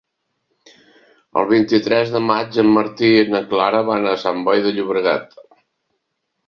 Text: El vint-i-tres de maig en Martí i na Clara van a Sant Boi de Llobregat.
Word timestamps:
El 1.41 1.45
vint-i-tres 1.51 2.13
de 2.15 2.21
maig 2.31 2.57
en 2.65 2.73
Martí 2.79 3.13
i 3.19 3.29
na 3.35 3.43
Clara 3.53 3.87
van 3.93 4.13
a 4.15 4.19
Sant 4.27 4.43
Boi 4.51 4.67
de 4.69 4.75
Llobregat. 4.81 5.43